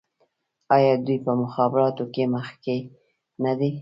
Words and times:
آیا 0.75 0.93
دوی 1.05 1.17
په 1.25 1.31
مخابراتو 1.41 2.05
کې 2.13 2.23
مخکې 2.35 2.75
نه 3.43 3.51
دي؟ 3.59 3.69